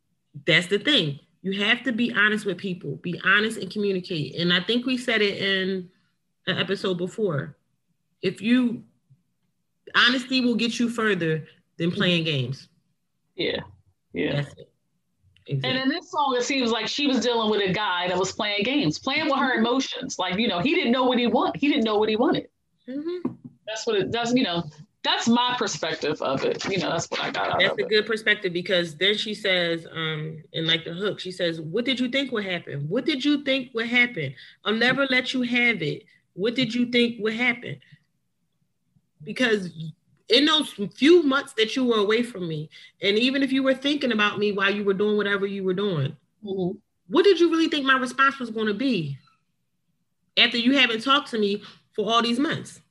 [0.45, 1.19] that's the thing.
[1.41, 2.97] You have to be honest with people.
[2.97, 4.35] Be honest and communicate.
[4.35, 5.89] And I think we said it in
[6.47, 7.57] an episode before.
[8.21, 8.83] If you
[9.95, 11.45] honesty will get you further
[11.77, 12.69] than playing games.
[13.35, 13.61] Yeah,
[14.13, 14.45] yeah.
[15.47, 15.59] It.
[15.63, 18.31] And in this song, it seems like she was dealing with a guy that was
[18.31, 20.17] playing games, playing with her emotions.
[20.19, 21.57] Like you know, he didn't know what he want.
[21.57, 22.47] He didn't know what he wanted.
[22.87, 23.37] Mhm.
[23.67, 24.33] That's what it does.
[24.33, 24.63] You know,
[25.03, 26.63] that's my perspective of it.
[26.69, 27.89] You know, that's what I got out That's a it.
[27.89, 31.99] good perspective because then she says, um, in like the hook, she says, What did
[31.99, 32.81] you think would happen?
[32.87, 34.33] What did you think would happen?
[34.63, 36.03] I'll never let you have it.
[36.33, 37.79] What did you think would happen?
[39.23, 39.69] Because
[40.29, 42.69] in those few months that you were away from me,
[43.01, 45.73] and even if you were thinking about me while you were doing whatever you were
[45.73, 46.77] doing, Mhm.
[47.07, 49.17] what did you really think my response was going to be
[50.37, 51.61] after you haven't talked to me
[51.93, 52.81] for all these months?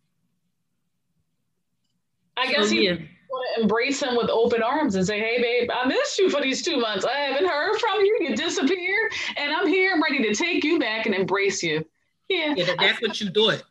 [2.36, 2.92] I guess So, he yeah.
[2.92, 6.40] want to embrace him with open arms and say, "Hey, babe, I missed you for
[6.40, 7.04] these two months.
[7.04, 8.18] I haven't heard from you.
[8.20, 9.92] You disappeared, and I'm here.
[9.92, 11.84] I'm ready to take you back and embrace you."
[12.28, 13.66] Yeah, Yeah, that's what you do I think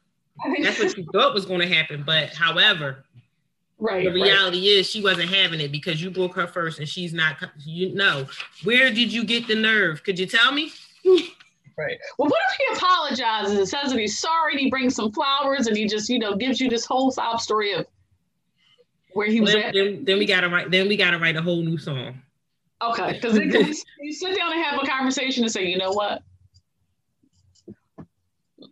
[0.63, 2.03] That's what you thought was going to happen.
[2.05, 3.03] But however,
[3.79, 4.03] right.
[4.03, 4.13] the right.
[4.13, 7.93] reality is she wasn't having it because you broke her first and she's not you
[7.93, 8.25] know
[8.63, 10.71] where did you get the nerve could you tell me
[11.77, 11.97] Right.
[12.17, 15.67] Well, what if he apologizes and says that he's sorry and he brings some flowers
[15.67, 17.85] and he just, you know, gives you this whole sob story of
[19.13, 19.73] where he was then, at?
[19.73, 22.21] then, then we gotta write then we gotta write a whole new song
[22.81, 23.19] Okay.
[23.21, 23.37] Because
[24.01, 26.23] you sit down and have a conversation and say, you know what?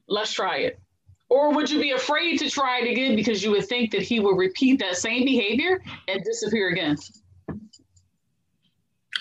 [0.08, 0.80] Let's try it.
[1.30, 4.20] Or would you be afraid to try it again because you would think that he
[4.20, 6.98] would repeat that same behavior and disappear again?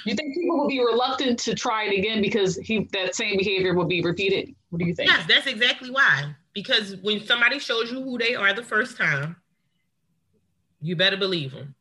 [0.04, 3.74] You think people will be reluctant to try it again because he that same behavior
[3.74, 4.54] will be repeated?
[4.70, 5.08] What do you think?
[5.08, 9.36] yes that's exactly why because when somebody shows you who they are the first time
[10.80, 11.74] you better believe them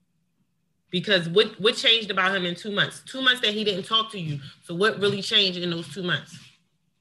[0.92, 4.12] because what what changed about him in two months two months that he didn't talk
[4.12, 6.38] to you so what really changed in those two months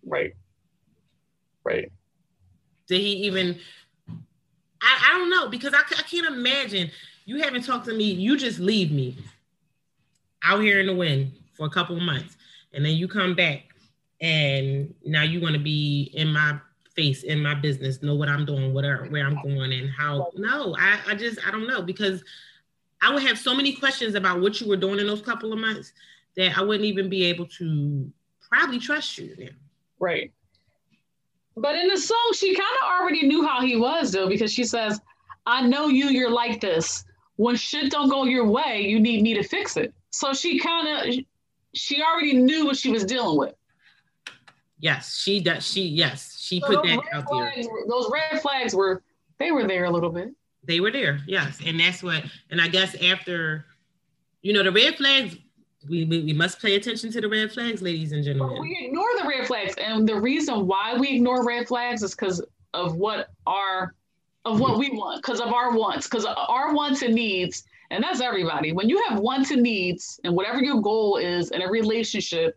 [0.07, 0.33] Right.
[1.65, 1.91] Right.
[2.87, 3.59] Did he even?
[4.81, 6.91] I, I don't know because I, I can't imagine
[7.25, 8.05] you haven't talked to me.
[8.05, 9.17] You just leave me
[10.43, 12.37] out here in the wind for a couple of months,
[12.73, 13.63] and then you come back,
[14.21, 16.59] and now you want to be in my
[16.95, 20.31] face, in my business, know what I'm doing, whatever, where I'm going, and how.
[20.37, 22.23] No, I, I just I don't know because
[23.01, 25.59] I would have so many questions about what you were doing in those couple of
[25.59, 25.93] months
[26.37, 28.11] that I wouldn't even be able to
[28.49, 29.49] probably trust you now.
[29.99, 30.33] Right.
[31.57, 34.65] But in the song, she kind of already knew how he was, though, because she
[34.65, 35.01] says,
[35.47, 37.05] I know you, you're like this.
[37.37, 39.93] When shit don't go your way, you need me to fix it.
[40.11, 41.25] So she kind of,
[41.75, 43.55] she already knew what she was dealing with.
[44.79, 45.67] Yes, she does.
[45.67, 47.53] She yes, she So put that out there.
[47.53, 49.03] flags were- Those red flags were,
[49.39, 50.29] they were there a little bit.
[50.67, 52.25] They were there, yes, and that's what.
[52.51, 53.67] And I guess after,
[54.43, 55.37] you know, the red flags,
[55.89, 58.63] we we, we must pay attention to the red flags, ladies and But gentlemen.
[58.63, 59.75] we ignore the red flags.
[59.77, 63.95] And the reason why we ignore red flags is because of what our,
[64.45, 68.21] of what we want, because of our wants, because our wants and needs, and that's
[68.21, 68.73] everybody.
[68.73, 72.57] When you have wants and needs, and whatever your goal is in a relationship,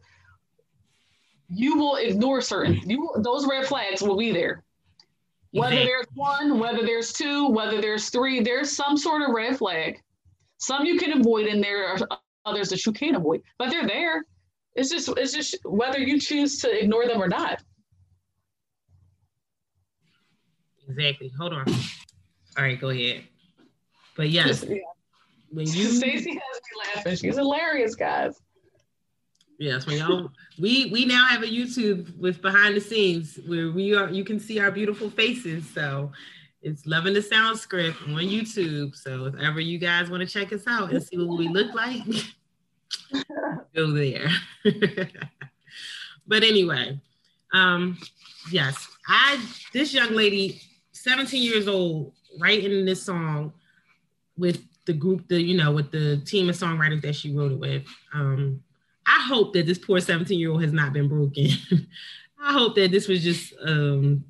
[1.50, 4.64] you will ignore certain you those red flags will be there.
[5.52, 10.02] Whether there's one, whether there's two, whether there's three, there's some sort of red flag.
[10.58, 11.98] Some you can avoid, and there are
[12.48, 14.24] Oh, others that you can't avoid, but they're there.
[14.76, 17.62] It's just it's just whether you choose to ignore them or not.
[20.88, 21.32] Exactly.
[21.38, 21.66] Hold on.
[22.58, 23.24] All right, go ahead.
[24.16, 27.16] But yes, when you Stacey has me laughing.
[27.18, 28.40] She's hilarious, guys.
[29.60, 33.96] Yes, we all we we now have a YouTube with behind the scenes where we
[33.96, 35.68] are you can see our beautiful faces.
[35.70, 36.12] So
[36.62, 38.96] it's loving the sound script on YouTube.
[38.96, 41.74] So if ever you guys want to check us out and see what we look
[41.74, 42.04] like,
[43.76, 44.30] go there.
[46.28, 47.00] but anyway,
[47.54, 47.98] um,
[48.52, 49.40] yes, I
[49.74, 53.54] this young lady, 17 years old, writing this song
[54.38, 57.60] with the group, the you know, with the team of songwriters that she wrote it
[57.60, 57.84] with.
[58.14, 58.62] Um,
[59.06, 61.48] I hope that this poor 17 year old has not been broken.
[62.42, 64.24] I hope that this was just, um,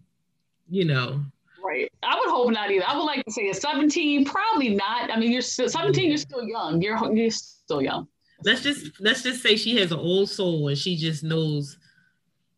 [0.70, 1.24] you know.
[1.64, 1.92] Right.
[2.04, 2.86] I would hope not either.
[2.88, 5.12] I would like to say a 17, probably not.
[5.12, 6.82] I mean, you're still, 17, you're still young.
[6.82, 8.08] You're, you're still young.
[8.44, 11.78] Let's just let's just say she has an old soul and she just knows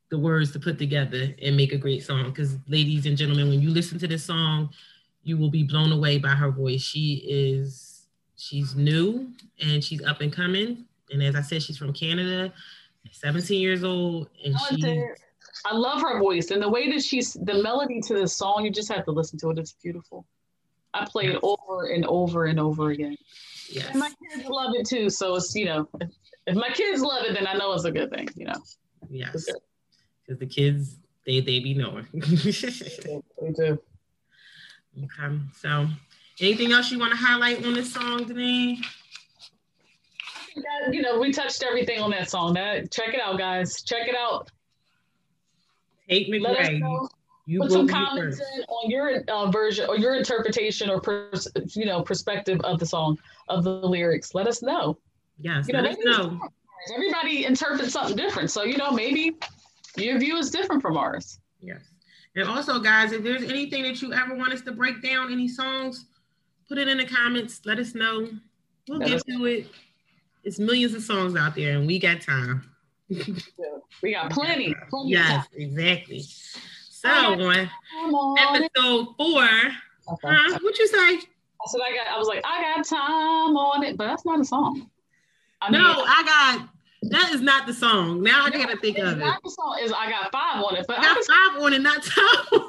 [0.09, 2.29] the words to put together and make a great song.
[2.29, 4.69] Because ladies and gentlemen, when you listen to this song,
[5.23, 6.81] you will be blown away by her voice.
[6.81, 11.93] She is she's new and she's up and coming and as I said, she's from
[11.93, 12.53] Canada,
[13.11, 15.03] 17 years old, and she.
[15.65, 18.63] I love her voice and the way that she's the melody to the song.
[18.63, 19.59] You just have to listen to it.
[19.59, 20.25] It's beautiful.
[20.93, 23.17] I play it over and over and over again.
[23.69, 23.87] Yes.
[23.91, 25.09] And my kids love it too.
[25.09, 26.09] So it's you know, if,
[26.47, 28.27] if my kids love it, then I know it's a good thing.
[28.35, 28.61] You know.
[29.09, 29.47] Yes.
[30.25, 32.07] Because the kids, they they be knowing.
[32.13, 33.79] they do.
[34.97, 35.39] Okay.
[35.55, 35.87] So,
[36.39, 38.85] anything else you want to highlight on this song, Denise?
[40.91, 42.53] you know, we touched everything on that song.
[42.53, 43.81] That check it out, guys.
[43.83, 44.49] Check it out.
[46.09, 46.41] Tate McRae.
[46.41, 47.09] Let us know.
[47.45, 51.85] You Put some comments in on your uh, version or your interpretation or pers- you
[51.85, 53.17] know perspective of the song
[53.49, 54.33] of the lyrics.
[54.33, 54.97] Let us know.
[55.39, 56.39] Yes, you know, let us know.
[56.93, 59.35] Everybody interprets something different, so you know maybe
[59.97, 61.39] your view is different from ours.
[61.61, 61.81] Yes,
[62.35, 65.47] and also, guys, if there's anything that you ever want us to break down, any
[65.47, 66.05] songs,
[66.67, 67.61] put it in the comments.
[67.65, 68.29] Let us know.
[68.87, 69.67] We'll let get to it
[70.43, 72.63] it's millions of songs out there, and we got time.
[73.09, 74.75] we got plenty.
[74.89, 76.21] plenty yes, exactly.
[76.21, 77.69] So on
[78.37, 80.17] episode four, okay.
[80.23, 81.19] huh, what you say?
[81.61, 82.07] I said I got.
[82.07, 84.89] I was like, I got time on it, but that's not a song.
[85.61, 86.69] I mean, no, I got.
[87.03, 88.21] That is not the song.
[88.21, 89.19] Now I gotta think of it.
[89.19, 91.81] The song is I got five on it, but I got I five on it,
[91.81, 92.51] not time.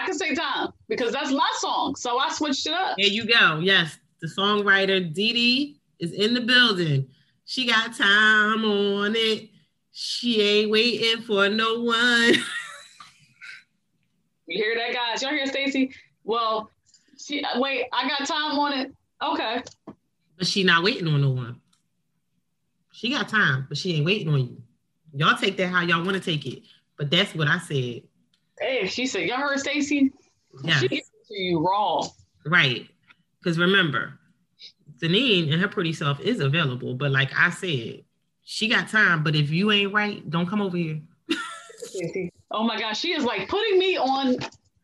[0.00, 2.96] I can say time because that's my song, so I switched it up.
[2.96, 3.58] There you go.
[3.58, 7.08] Yes, the songwriter Dee Dee is in the building.
[7.44, 9.48] She got time on it.
[9.92, 12.34] She ain't waiting for no one.
[14.46, 15.22] you hear that, guys?
[15.22, 15.92] Y'all hear Stacy?
[16.24, 16.70] Well,
[17.18, 17.86] she wait.
[17.92, 18.94] I got time on it.
[19.22, 19.62] Okay.
[20.36, 21.60] But she not waiting on no one.
[22.92, 24.62] She got time, but she ain't waiting on you.
[25.14, 26.62] Y'all take that how y'all want to take it.
[26.96, 28.02] But that's what I said.
[28.60, 30.12] Hey, she said, y'all heard Stacy?
[30.64, 30.78] Yeah.
[30.78, 32.04] She gets to you raw.
[32.44, 32.88] Right.
[33.38, 34.18] Because remember,
[35.00, 38.02] Deneen and her pretty self is available, but like I said,
[38.42, 39.22] she got time.
[39.22, 41.00] But if you ain't right, don't come over here.
[42.50, 44.38] oh my gosh, she is like putting me on,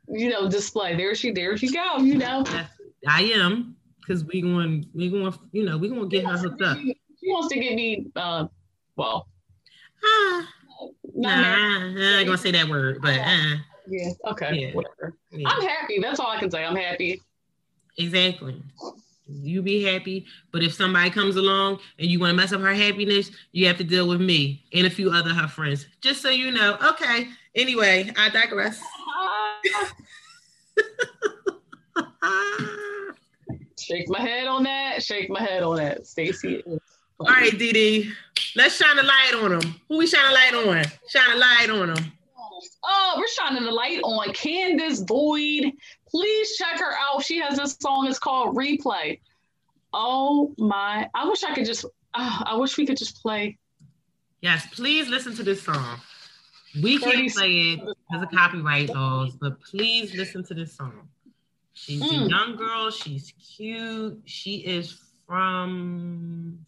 [0.09, 0.97] you know, display.
[0.97, 1.99] There she, there she go.
[1.99, 2.45] You know,
[3.07, 6.79] I am because we going, we going, you know, we gonna get her hooked up.
[6.79, 8.47] She wants to get me, uh,
[8.97, 9.29] well,
[10.05, 10.49] ah,
[11.15, 14.73] nah, I ain't gonna say that word, but uh, yeah, okay, yeah.
[14.73, 15.17] whatever.
[15.31, 15.49] Yeah.
[15.49, 16.01] I'm happy.
[16.01, 16.65] That's all I can say.
[16.65, 17.21] I'm happy.
[17.97, 18.63] Exactly
[19.27, 20.27] you be happy.
[20.53, 23.79] But if somebody comes along and you want to mess up her happiness, you have
[23.79, 25.87] to deal with me and a few other her friends.
[26.01, 26.77] Just so you know.
[26.91, 27.29] Okay.
[27.55, 28.81] Anyway, I digress.
[33.79, 35.03] Shake my head on that.
[35.03, 36.07] Shake my head on that.
[36.07, 36.63] Stacy.
[37.21, 38.11] All right, Dee.
[38.57, 39.81] Let's shine a light on them.
[39.89, 40.85] Who we shine a light on?
[41.09, 42.13] Shine a light on them.
[42.83, 45.73] Oh, uh, we're shining the light on Candace Boyd.
[46.09, 47.23] Please check her out.
[47.23, 48.07] She has this song.
[48.09, 49.21] It's called Replay.
[49.93, 51.09] Oh my!
[51.15, 51.85] I wish I could just.
[51.85, 53.59] Oh, I wish we could just play.
[54.41, 56.01] Yes, please listen to this song.
[56.83, 61.09] We can't play it because of copyright laws, but please listen to this song.
[61.73, 62.27] She's mm.
[62.27, 62.91] a young girl.
[62.91, 64.21] She's cute.
[64.27, 66.65] She is from.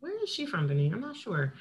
[0.00, 0.92] Where is she from, Denise?
[0.92, 1.54] I'm not sure.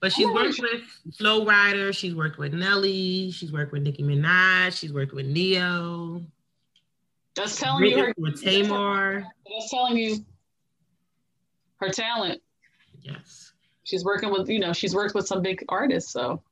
[0.00, 0.80] But she's worked with
[1.18, 1.94] Flo Rida.
[1.94, 3.30] She's worked with Nelly.
[3.30, 4.72] She's worked with Nicki Minaj.
[4.72, 6.22] She's worked with Ne-Yo.
[7.36, 9.26] That's telling you her with Tamar.
[9.46, 10.24] That's telling you
[11.76, 12.40] her talent.
[13.02, 13.52] Yes.
[13.84, 16.12] She's working with, you know, she's worked with some big artists.
[16.12, 16.42] So.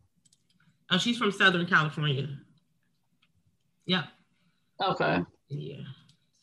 [0.91, 2.29] Oh, she's from Southern California.
[3.87, 4.05] Yep.
[4.83, 5.21] Okay.
[5.49, 5.83] Yeah.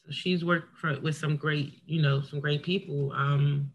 [0.06, 3.12] So she's worked for, with some great, you know, some great people.
[3.14, 3.72] Um,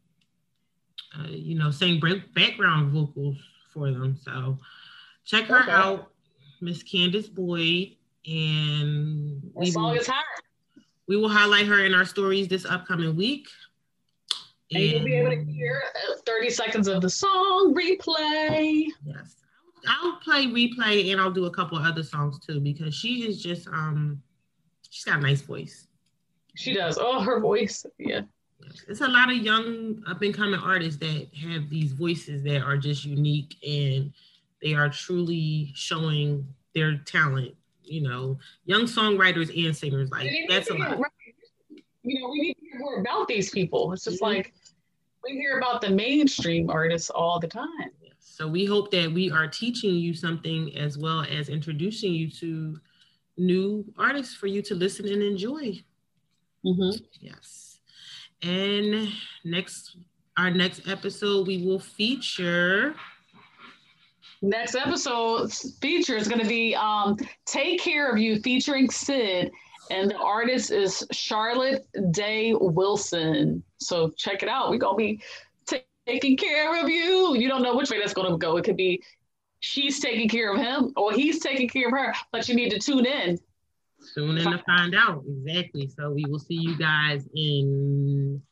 [1.18, 2.00] uh, you know, sing
[2.34, 3.36] background vocals
[3.72, 4.16] for them.
[4.16, 4.58] So
[5.24, 5.70] check her okay.
[5.70, 6.12] out,
[6.60, 7.96] Miss Candace Boyd,
[8.26, 9.98] and we will,
[11.08, 13.48] we will highlight her in our stories this upcoming week.
[14.72, 18.86] And, and you'll be able to hear uh, 30 seconds of the song replay.
[19.04, 19.39] Yes.
[19.88, 23.68] I'll play replay and I'll do a couple other songs too because she is just
[23.68, 24.22] um
[24.88, 25.86] she's got a nice voice.
[26.56, 26.98] She does.
[27.00, 27.86] Oh, her voice.
[27.98, 28.22] Yeah.
[28.88, 32.76] It's a lot of young up and coming artists that have these voices that are
[32.76, 34.12] just unique and
[34.62, 37.54] they are truly showing their talent.
[37.82, 40.98] You know, young songwriters and singers like that's a lot.
[42.02, 43.92] You know, we need to hear more about these people.
[43.92, 44.36] It's just mm-hmm.
[44.36, 44.52] like
[45.24, 47.90] we hear about the mainstream artists all the time.
[48.40, 52.80] So we hope that we are teaching you something as well as introducing you to
[53.36, 55.78] new artists for you to listen and enjoy.
[56.64, 57.04] Mm-hmm.
[57.20, 57.80] Yes.
[58.40, 59.12] And
[59.44, 59.98] next,
[60.38, 62.94] our next episode, we will feature.
[64.40, 69.50] Next episode feature is going to be um, "Take Care of You" featuring Syd.
[69.90, 73.62] and the artist is Charlotte Day Wilson.
[73.80, 74.70] So check it out.
[74.70, 75.22] We're gonna be t-
[76.06, 77.34] taking care of you.
[77.36, 78.56] You don't know which way that's gonna go.
[78.56, 79.02] It could be
[79.60, 82.78] she's taking care of him or he's taking care of her, but you need to
[82.78, 83.38] tune in
[84.14, 85.88] Tune in to find out exactly.
[85.88, 88.42] So we will see you guys in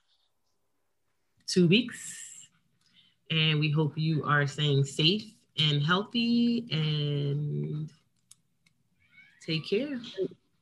[1.46, 2.48] two weeks.
[3.30, 5.24] And we hope you are staying safe
[5.58, 7.90] and healthy and
[9.44, 10.00] take care.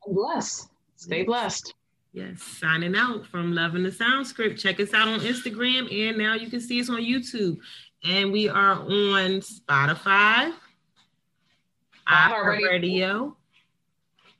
[0.07, 0.69] Bless.
[0.97, 1.75] Stay blessed.
[2.17, 4.59] Yes, signing out from Loving the Sound Script.
[4.59, 7.59] Check us out on Instagram, and now you can see us on YouTube.
[8.05, 10.51] And we are on Spotify,
[12.09, 13.37] iHeartRadio, Radio,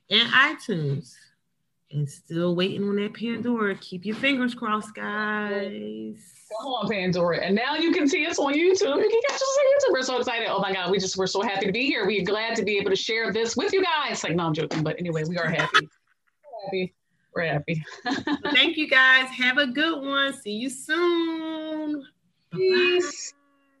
[0.09, 1.13] and iTunes.
[1.91, 3.75] And still waiting on that Pandora.
[3.75, 6.17] Keep your fingers crossed, guys.
[6.59, 7.45] Come on, Pandora.
[7.45, 8.97] And now you can see us on YouTube.
[8.97, 9.93] You can catch us on YouTube.
[9.93, 10.47] We're so excited.
[10.49, 12.07] Oh my God, we just we're so happy to be here.
[12.07, 14.23] We're glad to be able to share this with you guys.
[14.23, 15.87] Like, no, I'm joking, but anyway, we are happy.
[16.65, 16.95] happy
[17.37, 17.83] for.
[18.53, 19.29] Thank you guys.
[19.29, 20.33] Have a good one.
[20.33, 22.05] See you soon.
[22.53, 23.31] Peace.
[23.31, 23.36] Bye-bye.